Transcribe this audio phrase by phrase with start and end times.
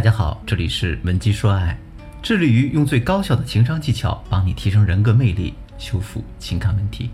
[0.00, 1.78] 大家好，这里是文姬说爱，
[2.22, 7.10] 致力于用最高效的情商技巧帮你提升人格魅力，修复情感问题。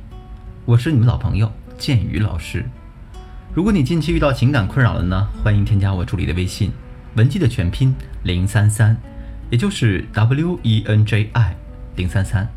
[0.64, 2.64] 我是你们老朋友建宇老师。
[3.52, 6.70] 如果你近期遇到情感困扰了呢，欢迎添加我助理的微信
[7.16, 8.96] 文姬的全拼零三三，
[9.50, 11.56] 也就是 W E N J I
[11.96, 12.48] 零三三。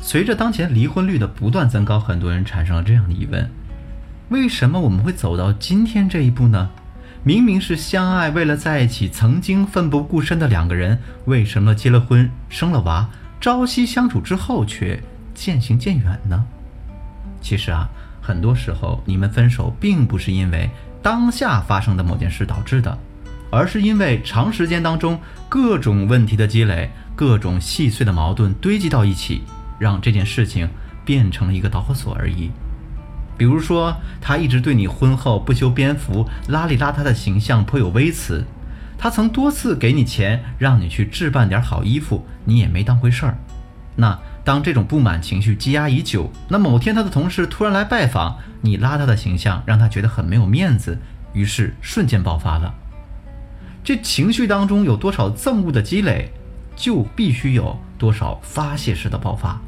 [0.00, 3.50] 随着当前离婚率的不断增高，很多人产生了这样的疑问：
[4.30, 6.70] 为什么我们会走到今天这一步呢？
[7.28, 13.06] 明明是相爱，为了在一起，曾经奋不顾身的两个人，为什么结了婚、生了娃，
[13.38, 14.98] 朝夕相处之后却
[15.34, 16.42] 渐行渐远呢？
[17.42, 17.86] 其实啊，
[18.22, 20.70] 很多时候你们分手并不是因为
[21.02, 22.98] 当下发生的某件事导致的，
[23.50, 29.42] 而是因为长时间当中各种问题的积累，各种细碎的矛盾堆积到一起，
[29.78, 30.66] 让这件事情
[31.04, 32.50] 变成了一个导火索而已。
[33.38, 38.42] 比如说，他一直对你婚后不修边幅、邋里邋遢的形象颇有微词；
[38.98, 43.38] 他曾多次给你钱让你去置办点好衣服，你也没当回事儿。
[43.94, 50.98] 那当这种不满情绪积压已久，那某天他的同事突然来拜访，你邋遢的形象让他觉得很没有面子，
[51.32, 52.74] 于是瞬间爆发了。
[53.84, 56.32] 这情绪当中有多少憎恶的积累，
[56.74, 59.60] 就必须有多少发泄式的爆发。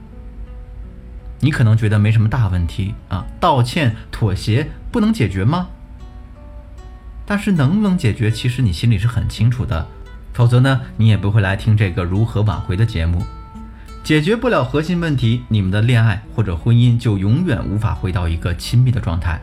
[1.40, 5.68] 你可能觉得没什么大问题啊，道歉、妥协不能解决吗？
[7.24, 9.86] 但是能不能解决，其实你心里是很清楚的，
[10.32, 13.22] 否则呢，你也不会来听这个如何挽回的节目。
[14.02, 19.40] 解决不了核心问题，你们的恋爱或者婚姻就永远无法回到一个亲密的状态。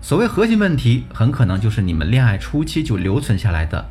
[0.00, 3.84] 所谓核心问题，很可能就是你们恋爱初期就留存下来的。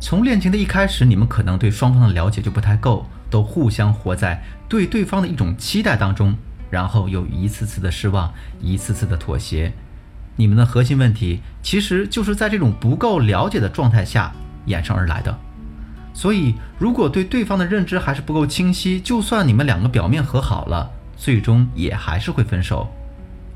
[0.00, 3.06] 从恋情的一开始，你们可能对双方的了解就不太够。
[3.30, 6.36] 都互相活在对对方的一种期待当中，
[6.68, 9.72] 然后又一次次的失望，一次次的妥协。
[10.34, 14.32] 你们的核心问题其实就是在这种不够了解的状态下
[14.66, 15.38] 衍生而来的。
[16.12, 22.92] 所以，如果对对方的认知还是不够清晰，就算你们两个表面和好了，最终也还是会分手，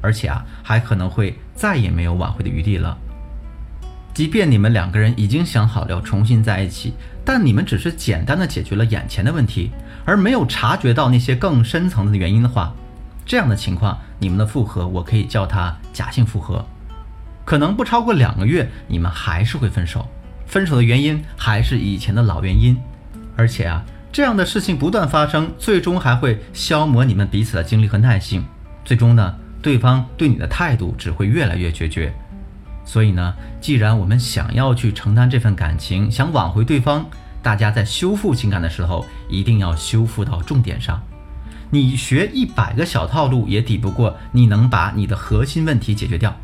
[0.00, 2.96] 而且啊，还可能会再也没有挽回的余地了。
[4.14, 6.94] 即便你们两个人已经想好了要重新在一起，
[7.24, 9.72] 但你们只是简单的解决了眼前的问题，
[10.04, 12.72] 而没有察觉到那些更深层的原因的话，
[13.26, 16.64] 这样的情况，你们的复合我可以叫它假性复合，
[17.44, 20.08] 可能不超过两个月，你们还是会分手，
[20.46, 22.76] 分手的原因还是以前的老原因，
[23.34, 28.44] 而且啊，这样的事情不断发生，最终还会消磨你们彼此的精力和耐性，
[28.84, 32.14] 最终呢，对方对你的态度只会越来越决绝。
[32.84, 37.04] 所以呢，既然我们想要去承担这份感情，想挽回对方，
[37.42, 41.02] 大家在修复情感的时候，一定要修复到重点上。
[41.70, 46.34] 你学一百个小套路也抵不过你能把你的核心问题解决掉。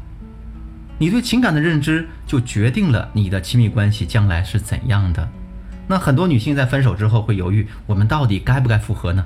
[0.99, 5.29] 你对情感的认知就决定了你的亲密关系将来是怎样的。
[5.87, 9.25] 那很多女性在分手之后会犹豫，我们到底该不该复合呢？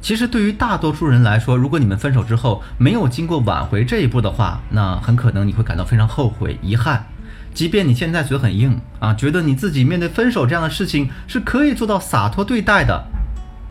[0.00, 7.06] 其实对于大多数人来说，如果你们分手之后没有经过挽回这一步的话，那很可能你会感到非常后悔、遗憾。
[7.52, 13.04] 即便你现在嘴很硬啊，觉得你自己面对分手这样的事情是可以做到洒脱对待的，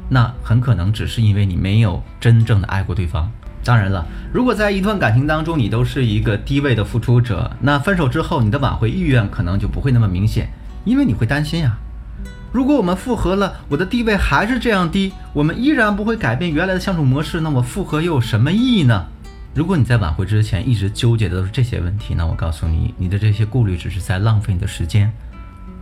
[0.10, 3.32] 那很可能只是因为你没有真正的爱过对方。
[3.64, 10.50] 当然了，如果在一段感情当中你都是一个低位的付出者，那分手之后你的挽回意愿可能就不会那么明显，
[10.86, 11.78] 因为你会担心呀。
[12.52, 19.06] 如果我们复合了，我的地位还是这样低，我们依然不会改变原来的相处模式，那么复合又有什么意义呢？
[19.54, 25.12] 如果你在挽回之前一直纠结的都是这些问题，那我告诉你，你的这些顾虑只是在浪费你的时间。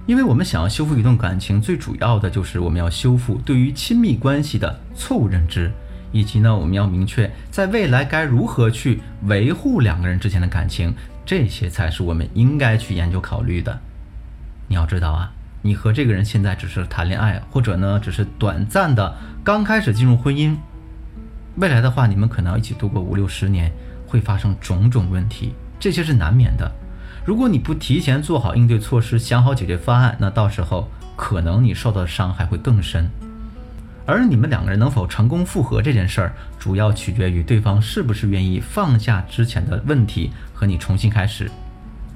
[0.05, 5.72] 因为我们想要修复一段感情，最主要的就是我们要修复对于亲密关系的错误认知，
[6.11, 10.94] 以及呢，我们要明确在未来该如何去维护两个人之间的感情，
[11.25, 13.79] 这些才是我们应该去研究考虑的。
[14.67, 15.31] 你要知道啊。
[15.62, 20.56] 你和这个人现在只是谈恋爱，或者呢，只是短暂的刚开始进入婚姻。
[21.56, 23.72] 未来的话，你们可能要一起度过五六十年，
[24.07, 26.72] 会发生种种问题，这些是难免的。
[27.26, 33.09] 如果你不提前做好应对措施，想好解决方案，那到时候可能你受到的伤害会更深。
[34.05, 41.52] 而你们两个人能否成功复合这件事儿，主要取决于对方是不是愿意放下之前的问题，和你重新开始。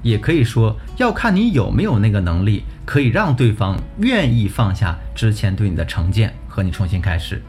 [0.02, 7.40] 也可以说，要看你有没有那个能力，可以让对方愿意放下之前对你的成见，和你重新开始。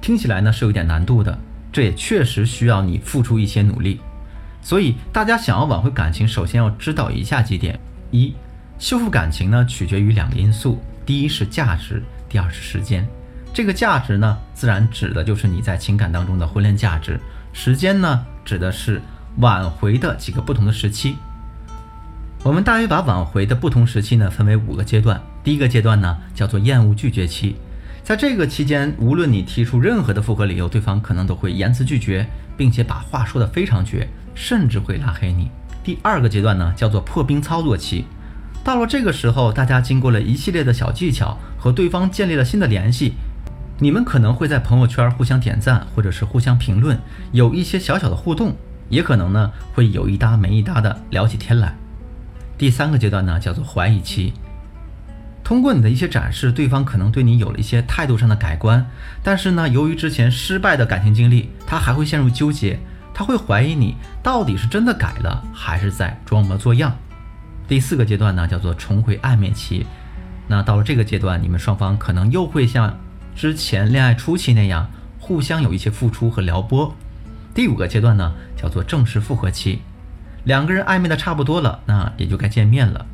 [0.00, 1.36] 听起来呢是有点难度的，
[1.72, 4.00] 这也确实需要你付出一些努力。
[4.60, 7.78] 所以大家想要挽回感情，首先要知道以下几点：
[8.10, 8.34] 一、
[8.78, 13.06] 修复感情呢取决于两个因素，第一是价值，第二是时间。
[13.54, 17.14] 这个价值呢，自然指的就是你在情感当中的婚恋价值；
[17.52, 19.00] 时间呢，指的是
[19.38, 21.16] 挽回的几个不同的时期。
[22.44, 25.20] 我们大约把挽回的不同时期呢分为五个阶段。
[25.44, 27.54] 第一个阶段呢叫做厌恶拒绝期，
[28.02, 35.52] 在这个期间，无论你提出任何的复合理由，对方可能都会严词拒绝，并且把话说得非常绝，甚至会拉黑你。
[35.84, 38.06] 第二个阶段呢叫做破冰操作期，
[38.64, 43.12] 到了这个时候，大家经过了一系列的小技巧，和对方建立了新的联系，
[43.78, 46.98] 你们可能会在朋友圈互相点赞，或者是互相评论，
[47.30, 48.56] 有一些小小的互动，
[48.88, 51.76] 也可能呢会有一搭没一搭的聊起天来。
[52.56, 54.32] 第三个阶段呢，叫做怀疑期。
[55.44, 58.86] 通过你的一些展示，对方可能对你有了一些态度上的改观，
[59.22, 62.78] 但是呢，由于之前失败的感情经历，他还会陷入纠结，
[63.12, 66.96] 他会怀疑你到底是真的改了，还是在装模作样。
[67.66, 69.84] 第四个阶段呢，叫做重回暧昧期。
[70.46, 72.96] 那到了这个阶段，你们双方可能又会像
[73.34, 74.88] 之前恋爱初期那样，
[75.18, 76.94] 互相有一些付出和撩拨。
[77.52, 79.82] 第五个阶段呢，叫做正式复合期。
[80.44, 83.06] 两个人暧昧的差不多了，那也就该见面了。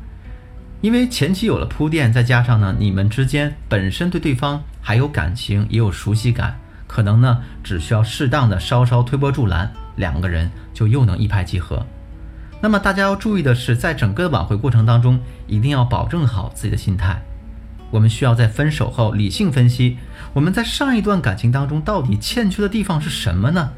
[0.81, 11.85] 因为前期有了铺垫，再加上呢，你们之间本身对对方还有感情，也有熟悉感，可能呢，只需要适当的稍稍推波助澜，两个人就又能一拍即合。
[12.61, 17.21] 那么大家要注意的是，在整个挽回过程当中，一定要保证好自己的心态。
[17.91, 19.97] 我们需要在分手后理性分析，
[20.33, 23.71] 我们在上一段感情当中到底欠缺的地方是什么呢？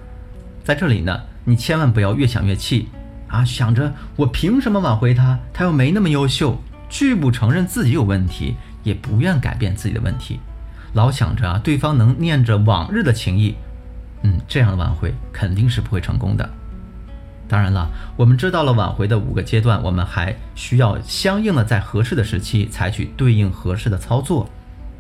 [0.64, 2.90] 在这里呢，你千万不要越想越气。
[3.32, 5.40] 啊，想着我凭什么挽回他？
[5.54, 10.40] 他又没那么优秀，拒不承认自己有问题，也不愿改变自己的问题，
[10.94, 13.56] 老想着啊，对方能念着往日的情谊，
[14.24, 16.50] 嗯，这样的挽回肯定是不会成功的。
[17.48, 24.50] 当然了，我们知道了挽回的五个阶段，我们还需要相应的在合适的时期采取对应合适的操作。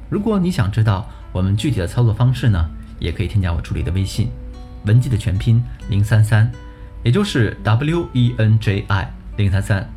[0.09, 2.69] 如果你想知道我们具体的操作方式呢，
[2.99, 4.29] 也可以添加我助理的微信，
[4.85, 6.51] 文姬的全拼零三三。
[7.03, 9.89] 也就是 W E N J I 零三三，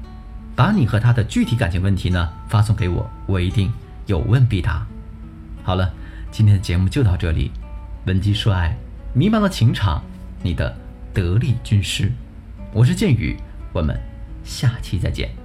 [0.57, 3.73] 把你和他的具体感情问题呢发送给我，我一定
[4.07, 4.87] 有问必答。
[5.63, 5.93] 好了，
[6.31, 7.51] 今天的节目就到这里。
[8.07, 8.77] 文姬说爱，
[9.13, 10.03] 迷茫的情场，
[10.43, 10.75] 你的
[11.13, 12.11] 得力军师，
[12.73, 13.37] 我是剑宇，
[13.73, 13.99] 我们
[14.43, 15.44] 下期再见。